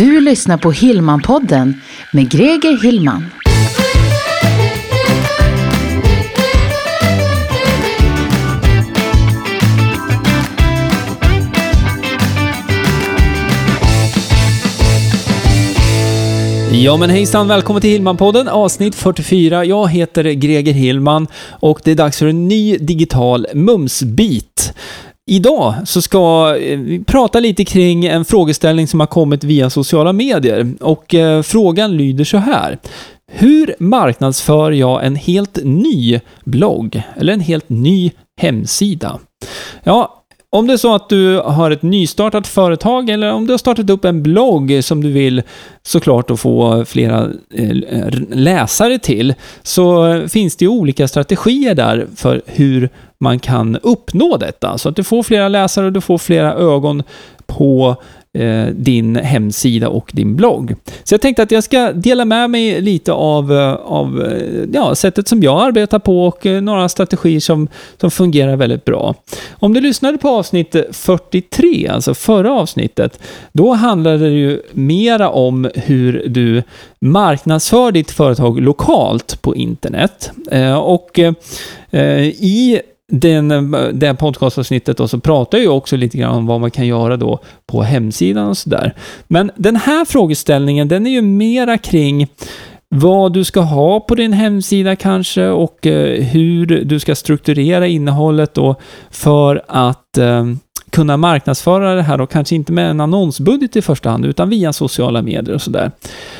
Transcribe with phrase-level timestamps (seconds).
[0.00, 1.80] Du lyssnar på Hillmanpodden
[2.12, 3.24] med Greger Hillman.
[16.72, 19.64] Ja men hejsan, välkommen till Hillman-podden, avsnitt 44.
[19.64, 24.72] Jag heter Greger Hillman och det är dags för en ny digital mumsbit.
[25.30, 30.12] Idag så ska eh, vi prata lite kring en frågeställning som har kommit via sociala
[30.12, 32.78] medier och eh, frågan lyder så här.
[33.32, 39.18] Hur marknadsför jag en helt ny blogg eller en helt ny hemsida?
[39.82, 43.58] Ja, om det är så att du har ett nystartat företag eller om du har
[43.58, 45.42] startat upp en blogg som du vill
[45.82, 52.42] såklart att få flera eh, läsare till, så finns det ju olika strategier där för
[52.46, 54.78] hur man kan uppnå detta.
[54.78, 57.02] Så att du får flera läsare och du får flera ögon
[57.46, 57.96] på
[58.32, 60.74] eh, din hemsida och din blogg.
[61.04, 64.94] Så jag tänkte att jag ska dela med mig lite av, eh, av eh, ja,
[64.94, 67.68] sättet som jag arbetar på och eh, några strategier som,
[68.00, 69.14] som fungerar väldigt bra.
[69.50, 73.20] Om du lyssnade på avsnitt 43, alltså förra avsnittet,
[73.52, 76.62] då handlade det ju mera om hur du
[77.00, 80.30] marknadsför ditt företag lokalt på internet.
[80.50, 81.18] Eh, och
[81.90, 82.80] eh, i
[83.10, 86.70] den, eh, det podcastavsnittet då, så pratar jag ju också lite grann om vad man
[86.70, 88.94] kan göra då på hemsidan och sådär.
[89.28, 92.28] Men den här frågeställningen, den är ju mera kring
[92.94, 98.54] vad du ska ha på din hemsida kanske och eh, hur du ska strukturera innehållet
[98.54, 98.74] då
[99.10, 100.44] för att eh,
[100.90, 104.72] kunna marknadsföra det här och kanske inte med en annonsbudget i första hand, utan via
[104.72, 105.90] sociala medier och sådär.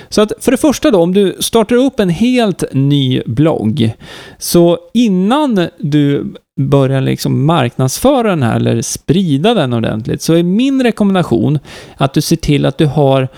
[0.08, 3.92] Så att för det första då, om du startar upp en helt ny blogg,
[4.38, 10.82] så innan du börjar liksom marknadsföra den här eller sprida den ordentligt, så är min
[10.82, 11.58] rekommendation
[11.96, 13.28] att du ser till att du har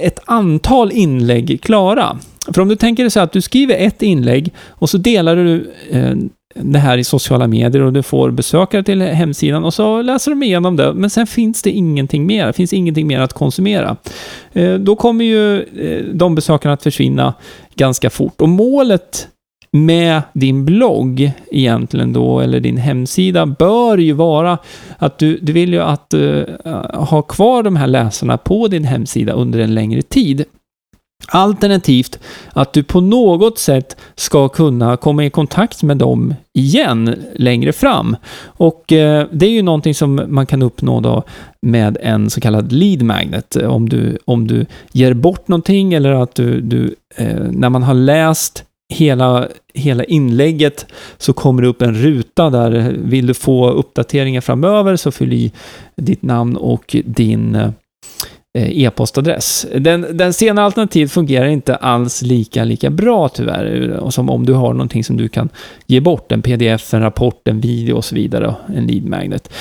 [0.00, 2.18] ett antal inlägg klara.
[2.54, 5.70] För om du tänker dig så att du skriver ett inlägg och så delar du
[5.90, 6.14] eh,
[6.54, 10.42] det här i sociala medier och du får besökare till hemsidan och så läser de
[10.42, 13.96] igenom det, men sen finns det ingenting mer, det finns ingenting mer att konsumera.
[14.52, 17.34] Eh, då kommer ju eh, de besökarna att försvinna
[17.74, 19.28] ganska fort och målet
[19.72, 24.58] med din blogg egentligen då, eller din hemsida, bör ju vara
[24.98, 26.44] att du, du vill ju att uh,
[26.94, 30.44] ha kvar de här läsarna på din hemsida under en längre tid.
[31.28, 32.18] Alternativt
[32.52, 38.16] att du på något sätt ska kunna komma i kontakt med dem igen längre fram.
[38.44, 41.22] Och eh, det är ju någonting som man kan uppnå då
[41.62, 43.56] med en så kallad lead magnet.
[43.56, 47.94] Om du, om du ger bort någonting eller att du, du eh, när man har
[47.94, 50.86] läst hela, hela inlägget
[51.18, 55.52] så kommer det upp en ruta där vill du få uppdateringar framöver så fyll i
[55.96, 57.70] ditt namn och din eh,
[58.58, 59.66] e-postadress.
[59.78, 64.52] Den, den senare alternativet fungerar inte alls lika, lika bra tyvärr, eh, som om du
[64.52, 65.48] har någonting som du kan
[65.86, 69.52] ge bort, en pdf, en rapport, en video och så vidare, en lead magnet.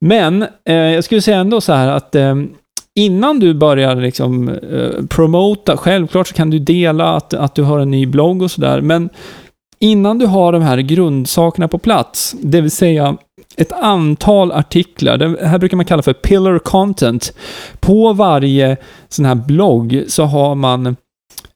[0.00, 2.34] Men eh, jag skulle säga ändå så här att eh,
[2.96, 7.78] innan du börjar liksom eh, promota, självklart så kan du dela att, att du har
[7.78, 9.08] en ny blogg och sådär, men
[9.78, 13.16] innan du har de här grundsakerna på plats, det vill säga
[13.56, 17.32] ett antal artiklar, det här brukar man kalla för pillar content.
[17.80, 18.76] På varje
[19.08, 20.96] sån här blogg så har man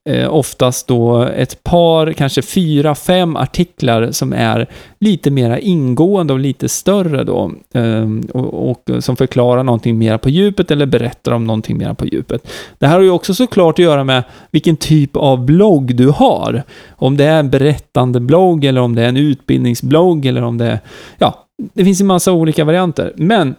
[0.09, 4.67] eh, oftast då ett par, kanske fyra, fem artiklar som är
[5.01, 7.53] lite mera ingående och lite större då.
[7.75, 12.07] Eh, och, och, som förklarar någonting mera på djupet eller berättar om någonting mera på
[12.07, 12.49] djupet.
[12.79, 16.63] Det här har ju också såklart att göra med vilken typ av blogg du har.
[16.97, 20.67] Om det är en berättande blogg eller om det är en utbildningsblogg eller om det
[20.67, 20.81] är,
[21.19, 21.45] ja,
[21.75, 23.13] det finns en massa olika varianter.
[23.17, 23.55] Men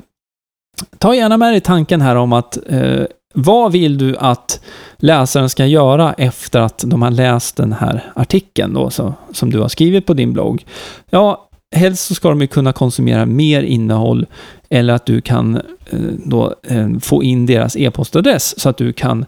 [0.97, 3.03] ta gärna med dig tanken här om att eh,
[3.35, 4.59] vad vill du att
[4.97, 9.59] läsaren ska göra efter att de har läst den här artikeln då, så, som du
[9.59, 10.65] har skrivit på din blogg?
[11.09, 14.25] Ja, helst så ska de ju kunna konsumera mer innehåll
[14.69, 15.55] eller att du kan
[15.89, 19.25] eh, då eh, få in deras e-postadress så att du kan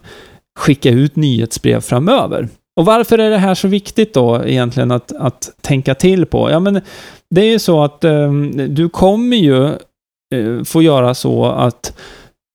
[0.58, 2.48] skicka ut nyhetsbrev framöver.
[2.76, 6.50] Och varför är det här så viktigt då egentligen att, att tänka till på?
[6.50, 6.80] Ja, men
[7.30, 8.32] det är ju så att eh,
[8.68, 9.64] du kommer ju
[10.34, 11.96] eh, få göra så att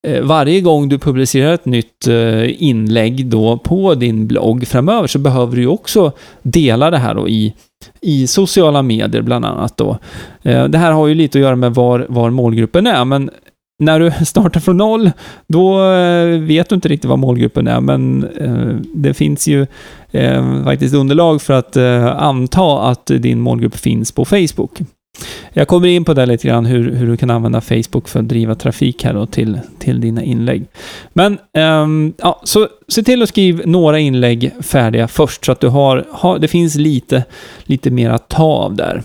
[0.07, 5.19] Eh, varje gång du publicerar ett nytt eh, inlägg då på din blogg framöver så
[5.19, 6.11] behöver du ju också
[6.41, 7.53] dela det här då i,
[8.01, 9.97] i sociala medier bland annat då.
[10.41, 13.29] Eh, det här har ju lite att göra med var, var målgruppen är, men
[13.79, 15.11] när du startar från noll,
[15.47, 15.77] då
[16.39, 18.29] vet du inte riktigt vad målgruppen är, men
[18.93, 19.67] det finns ju
[20.63, 21.77] faktiskt underlag för att
[22.17, 24.79] anta att din målgrupp finns på Facebook.
[25.53, 28.27] Jag kommer in på det lite grann, hur, hur du kan använda Facebook för att
[28.27, 30.65] driva trafik här då till, till dina inlägg.
[31.13, 35.67] Men, um, ja, så se till att skriva några inlägg färdiga först, så att du
[35.67, 37.23] har, har det finns lite,
[37.63, 39.03] lite mer att ta av där.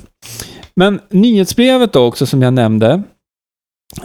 [0.74, 3.02] Men nyhetsbrevet då också, som jag nämnde,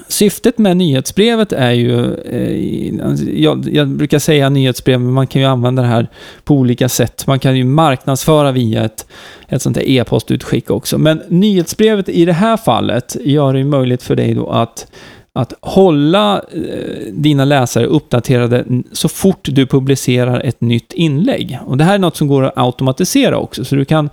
[0.08, 5.42] Syftet med nyhetsbrevet är ju, eh, alltså, jag, jag, brukar säga nyhetsbrev, men man kan
[5.42, 6.08] ju använda det här
[6.44, 7.28] på olika sätt.
[7.28, 9.08] Man kan ju marknadsföra via ett,
[9.48, 10.98] ett sånt här e-postutskick också.
[10.98, 14.88] Men nyhetsbrevet i det här fallet gör det möjligt för dig då att
[15.36, 21.60] att hålla eh, dina läsare uppdaterade så fort du publicerar ett nytt inlägg.
[21.66, 24.10] Och det här är något som går att automatisera också, så du kan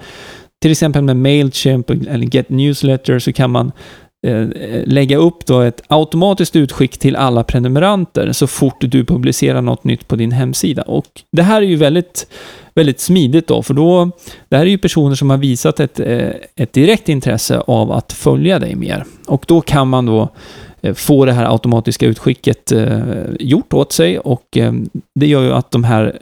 [0.62, 3.72] till exempel med Mailchimp eller Get Newsletter så kan man
[4.26, 9.62] Eh, eh, lägga upp då ett automatiskt utskick till alla prenumeranter så fort du publicerar
[9.62, 10.82] något nytt på din hemsida.
[10.82, 12.26] Och det här är ju väldigt,
[12.74, 14.10] väldigt smidigt då, för då,
[14.48, 18.12] det här är ju personer som har visat ett, eh, ett direkt intresse av att
[18.12, 19.04] följa dig mer.
[19.26, 20.28] Och då kan man då
[20.82, 23.00] Eh, få det här automatiska utskicket eh,
[23.40, 24.72] gjort åt sig och eh,
[25.14, 26.18] det gör ju att de här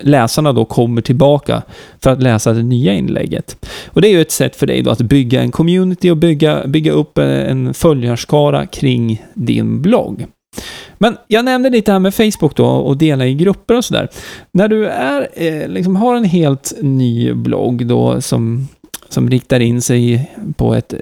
[0.00, 1.62] läsarna då kommer tillbaka
[2.02, 3.66] för att läsa det nya inlägget.
[3.86, 6.66] Och det är ju ett sätt för dig då att bygga en community och bygga,
[6.66, 10.26] bygga upp en följarskara kring din blogg.
[10.98, 14.08] Men jag nämnde lite här med Facebook då och dela i grupper och sådär.
[14.52, 15.28] När du är,
[15.68, 18.68] liksom har en helt ny blogg då som
[19.08, 20.94] som riktar in sig på ett,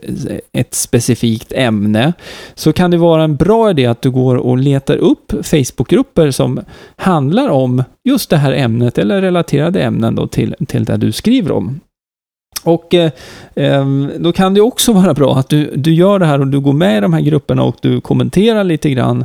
[0.52, 2.12] ett specifikt ämne,
[2.54, 6.60] så kan det vara en bra idé att du går och letar upp Facebookgrupper som
[6.96, 11.52] handlar om just det här ämnet eller relaterade ämnen då till, till det du skriver
[11.52, 11.80] om.
[12.64, 13.86] Och eh,
[14.18, 16.72] då kan det också vara bra att du, du gör det här och du går
[16.72, 19.24] med i de här grupperna och du kommenterar lite grann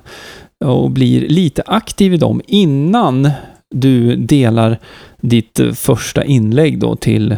[0.66, 3.30] och blir lite aktiv i dem innan
[3.76, 4.80] du delar
[5.22, 7.36] ditt första inlägg då till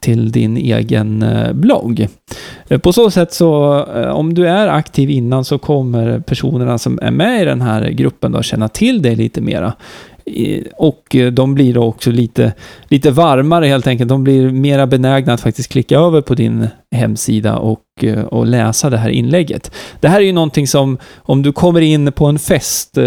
[0.00, 2.08] till din egen eh, blogg.
[2.68, 6.98] Eh, på så sätt så, eh, om du är aktiv innan så kommer personerna som
[7.02, 9.72] är med i den här gruppen då känna till dig lite mera.
[10.76, 12.52] Och de blir då också lite,
[12.88, 14.08] lite varmare helt enkelt.
[14.08, 17.58] De blir mera benägna att faktiskt klicka över på din hemsida
[17.98, 19.72] och, eh, och läsa det här inlägget.
[20.00, 23.04] Det här är ju någonting som, om du kommer in på en fest, eh,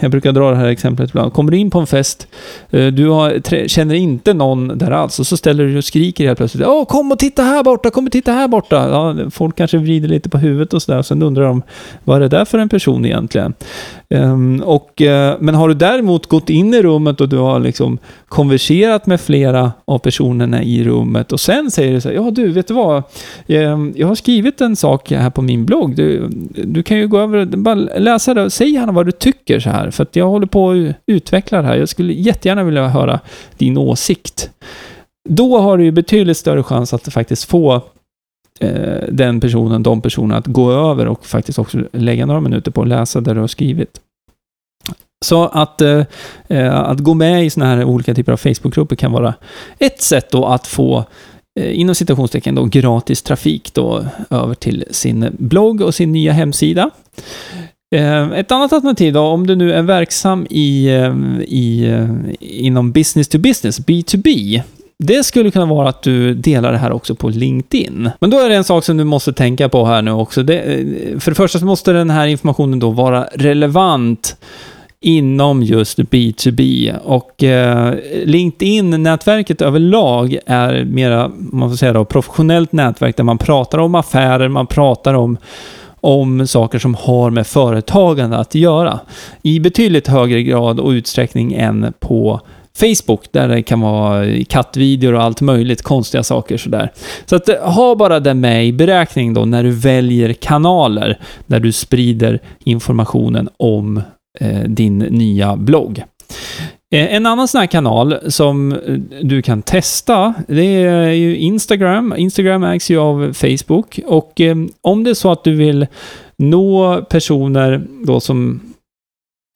[0.00, 2.28] jag brukar dra det här exemplet ibland, kommer du in på en fest,
[2.70, 6.38] eh, du har, känner inte någon där alls och så ställer du och skriker helt
[6.38, 8.88] plötsligt Åh, kom och titta här borta, kom och titta här borta.
[8.88, 11.62] Ja, folk kanske vrider lite på huvudet och sådär, och sen undrar de,
[12.04, 13.54] vad är det där för en person egentligen?
[14.10, 15.02] Ehm, och,
[15.38, 19.72] men har du däremot gått in i rummet och du har liksom konverserat med flera
[19.84, 23.02] av personerna i rummet och sen säger du så här, ja du, vet du vad?
[23.46, 25.96] Ehm, jag har skrivit en sak här på min blogg.
[25.96, 26.28] Du,
[26.64, 29.60] du kan ju gå över och bara läsa det och säg gärna vad du tycker
[29.60, 31.76] så här, för att jag håller på att utveckla det här.
[31.76, 33.20] Jag skulle jättegärna vilja höra
[33.56, 34.50] din åsikt.
[35.28, 37.74] Då har du ju betydligt större chans att faktiskt få
[38.60, 42.82] eh, den personen, de personerna att gå över och faktiskt också lägga några minuter på
[42.82, 44.00] att läsa det du har skrivit.
[45.24, 46.04] Så att, eh,
[46.72, 49.34] att gå med i sådana här olika typer av Facebookgrupper kan vara
[49.78, 51.04] ett sätt då att få
[51.58, 56.90] Eh, inom citationstecken då gratis trafik då över till sin blogg och sin nya hemsida.
[57.94, 62.06] Eh, ett annat alternativ då, om du nu är verksam i, eh, i,
[62.40, 64.62] inom business to business, B2B,
[64.98, 68.10] det skulle kunna vara att du delar det här också på LinkedIn.
[68.20, 70.42] Men då är det en sak som du måste tänka på här nu också.
[70.42, 70.62] Det,
[71.18, 74.36] för det första så måste den här informationen då vara relevant
[75.00, 76.94] inom just B2B.
[76.98, 83.78] Och eh, LinkedIn-nätverket överlag är mera, man får säga då, professionellt nätverk där man pratar
[83.78, 85.38] om affärer, man pratar om
[86.00, 89.00] om saker som har med företagande att göra.
[89.42, 92.40] I betydligt högre grad och utsträckning än på
[92.78, 96.92] Facebook, där det kan vara kattvideor och allt möjligt, konstiga saker sådär.
[97.26, 101.60] Så att eh, ha bara det med i beräkning då när du väljer kanaler där
[101.60, 104.02] du sprider informationen om
[104.40, 106.02] Eh, din nya blogg.
[106.94, 108.78] Eh, en annan sån här kanal som eh,
[109.22, 112.14] du kan testa, det är ju Instagram.
[112.16, 114.40] Instagram ägs ju av Facebook och
[114.80, 115.86] om det är så att du vill
[116.36, 118.60] nå personer då som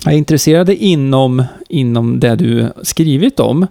[0.07, 3.67] är intresserade inom, inom det du skrivit om,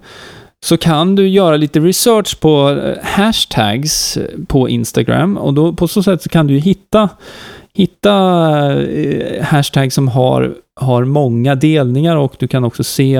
[0.65, 6.21] så kan du göra lite research på hashtags på Instagram och då på så sätt
[6.21, 7.09] så kan du hitta,
[7.73, 8.13] hitta
[8.81, 13.15] eh, hashtag som har, har många delningar och du kan också se,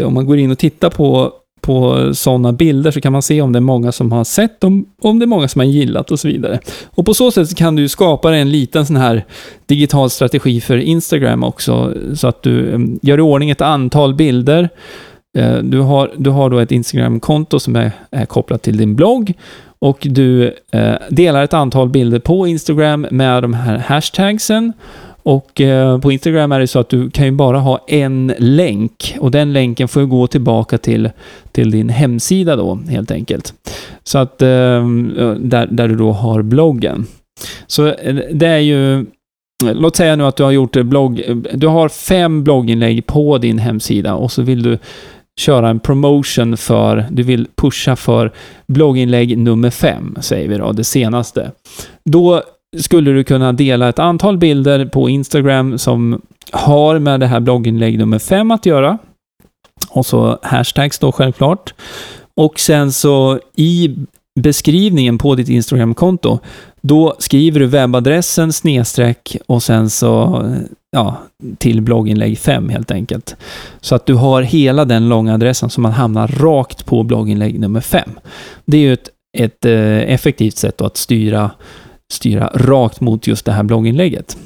[0.00, 3.42] eh, om man går in och tittar på på sådana bilder så kan man se
[3.42, 6.10] om det är många som har sett dem, om det är många som har gillat
[6.10, 6.60] och så vidare.
[6.90, 9.24] Och på så sätt kan du skapa en liten sån här
[9.66, 14.68] digital strategi för Instagram också, så att du mm, gör i ordning ett antal bilder
[15.38, 19.34] Eh, du, har, du har då ett Instagram-konto som är, är kopplat till din blogg
[19.78, 24.72] och du eh, delar ett antal bilder på Instagram med de här hashtagsen.
[25.22, 29.16] Och eh, på Instagram är det så att du kan ju bara ha en länk
[29.20, 31.10] och den länken får ju gå tillbaka till,
[31.52, 33.54] till din hemsida då helt enkelt.
[34.04, 34.86] Så att eh,
[35.38, 37.06] där, där du då har bloggen.
[37.66, 39.06] Så eh, det är ju
[39.64, 41.22] Låt säga nu att du har gjort blogg,
[41.54, 44.78] du har fem blogginlägg på din hemsida och så vill du
[45.40, 48.32] köra en promotion för, du vill pusha för
[48.66, 51.52] blogginlägg nummer fem, säger vi då, det senaste.
[52.04, 52.42] Då
[52.78, 56.20] skulle du kunna dela ett antal bilder på Instagram som
[56.52, 58.98] har med det här blogginlägg nummer fem att göra.
[59.88, 61.74] Och så hashtags då självklart.
[62.36, 63.96] Och sen så i
[64.40, 66.38] beskrivningen på ditt Instagram-konto,
[66.82, 70.42] då skriver du webbadressen snedstreck och sen så
[70.90, 71.16] ja,
[71.58, 73.36] till blogginlägg 5 helt enkelt.
[73.80, 77.80] Så att du har hela den långa adressen så man hamnar rakt på blogginlägg nummer
[77.80, 78.10] 5.
[78.64, 79.08] Det är ju ett,
[79.38, 81.50] ett eh, effektivt sätt att styra,
[82.12, 84.36] styra rakt mot just det här blogginlägget.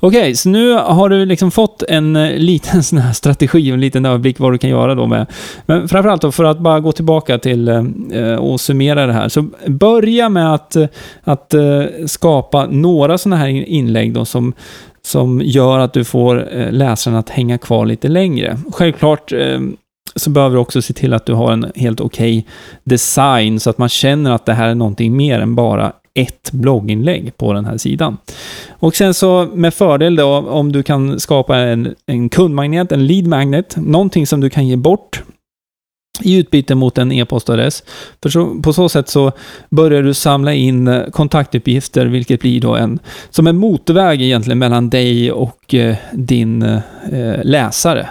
[0.00, 3.74] Okej, okay, så nu har du liksom fått en eh, liten sån här strategi och
[3.74, 5.26] en liten överblick vad du kan göra då med.
[5.66, 9.28] Men framförallt då, för att bara gå tillbaka till eh, eh och summera det här.
[9.28, 10.86] Så börja med att, eh,
[11.24, 14.52] att eh, skapa några sådana här inlägg då som,
[15.02, 18.58] som gör att du får läsaren att hänga kvar lite längre.
[18.72, 19.32] Självklart
[20.16, 22.50] så behöver du också se till att du har en helt okej okay
[22.84, 27.36] design så att man känner att det här är någonting mer än bara ett blogginlägg
[27.36, 28.16] på den här sidan.
[28.70, 33.26] Och sen så med fördel då om du kan skapa en, en kundmagnet, en lead
[33.26, 35.22] magnet, någonting som du kan ge bort
[36.22, 37.84] i utbyte mot en e-postadress.
[38.22, 39.32] För så, på så sätt så
[39.70, 42.98] börjar du samla in eh, kontaktuppgifter, vilket blir då en,
[43.30, 46.78] som en motorväg egentligen mellan dig och eh, din eh,
[47.12, 48.08] eh, läsare.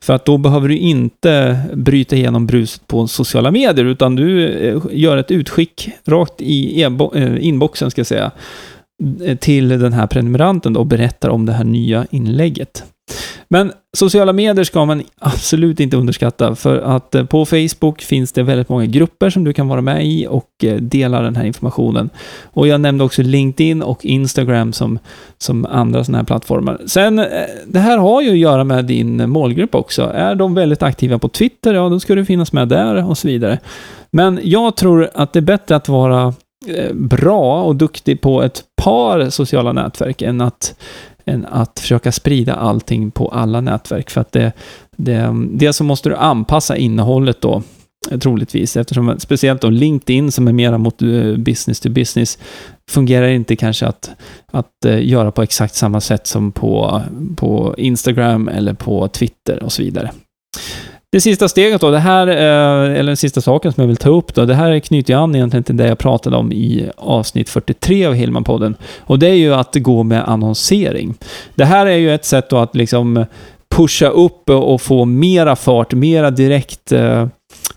[0.00, 4.82] För att då behöver du inte bryta igenom bruset på sociala medier, utan du eh,
[4.90, 6.90] gör ett utskick rakt i eh,
[7.40, 8.30] inboxen, ska jag säga,
[9.24, 12.84] eh, till den här prenumeranten och berättar om det här nya inlägget.
[13.54, 18.42] Men sociala medier ska man absolut inte underskatta, för att eh, på Facebook finns det
[18.42, 22.10] väldigt många grupper som du kan vara med i och eh, dela den här informationen.
[22.44, 24.98] Och jag nämnde också LinkedIn och Instagram som,
[25.38, 26.80] som andra sådana här plattformar.
[26.86, 27.26] Sen, eh,
[27.66, 30.02] det här har ju att göra med din målgrupp också.
[30.14, 33.28] Är de väldigt aktiva på Twitter, ja då ska du finnas med där och så
[33.28, 33.58] vidare.
[34.10, 36.34] Men jag tror att det är bättre att vara
[36.92, 40.74] bra och duktig på ett par sociala nätverk än att
[41.26, 44.10] än att försöka sprida allting på alla nätverk.
[44.10, 44.52] För att det,
[44.96, 47.62] det, dels så måste du anpassa innehållet då,
[48.20, 52.38] troligtvis, eftersom speciellt då LinkedIn som är mera mot eh, business to business
[52.90, 54.10] fungerar inte kanske att,
[54.52, 57.02] att eh, göra på exakt samma sätt som på,
[57.36, 60.10] på Instagram eller på Twitter och så vidare.
[61.14, 64.08] Det sista steget då, det här, eh, eller den sista saken som jag vill ta
[64.08, 67.48] upp då, det här knyter ju an egentligen till det jag pratade om i avsnitt
[67.48, 68.74] 43 av Hillman-podden.
[69.00, 71.14] Och det är ju att gå med annonsering.
[71.54, 73.26] Det här är ju ett sätt då att liksom
[73.76, 77.26] pusha upp och få mera fart, mera direkt eh,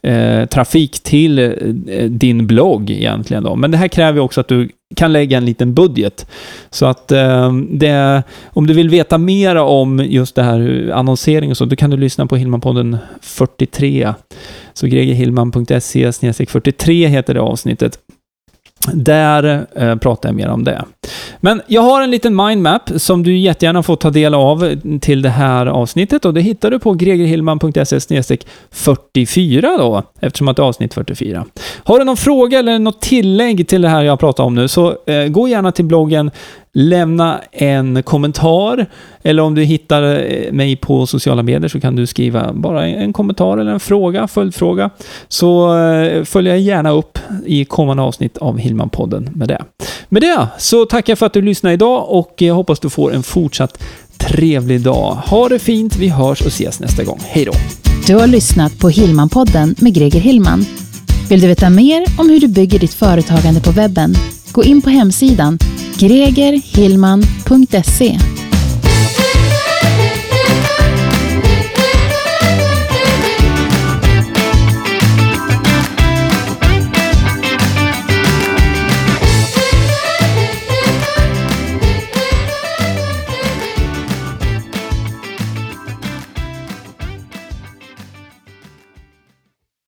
[0.01, 3.55] eh, trafik till eh, din blogg egentligen då.
[3.55, 6.27] Men det här kräver också att du kan lägga en liten budget.
[6.69, 11.57] Så att eh, det, om du vill veta mer om just det här annonsering och
[11.57, 14.13] så, då kan du lyssna på Hillmanpodden 43.
[14.73, 16.11] Så gregerhillman.se
[16.47, 17.99] 43 heter det avsnittet.
[18.93, 20.83] Där eh, pratar jag mer om det.
[21.39, 25.29] Men jag har en liten mindmap som du jättegärna får ta del av till det
[25.29, 28.37] här avsnittet och det hittar du på gregerhillman.se
[28.71, 31.45] 44 då, eftersom att det är avsnitt 44.
[31.83, 34.95] Har du någon fråga eller något tillägg till det här jag pratar om nu så
[35.05, 36.31] eh, gå gärna till bloggen
[36.73, 38.85] lämna en kommentar.
[39.23, 43.13] Eller om du hittar eh, mig på sociala medier så kan du skriva bara en
[43.13, 44.89] kommentar eller en fråga, följdfråga.
[45.27, 49.63] Så eh, följer jag gärna upp i kommande avsnitt av Hillman-podden med det.
[50.09, 53.13] Med det så tackar jag för att du lyssnade idag och jag hoppas du får
[53.13, 53.83] en fortsatt
[54.17, 55.17] trevlig dag.
[55.25, 57.19] Ha det fint, vi hörs och ses nästa gång.
[57.27, 57.51] Hej då!
[58.07, 60.65] Du har lyssnat på Hillman-podden med Greger Hillman.
[61.29, 64.13] Vill du veta mer om hur du bygger ditt företagande på webben?
[64.57, 65.57] Gå in på hemsidan
[65.99, 68.36] gregerhillman.se